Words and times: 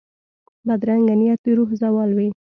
بدرنګه 0.67 1.15
نیت 1.19 1.39
د 1.43 1.45
روح 1.57 1.69
زوال 1.81 2.09
وي 2.17 2.27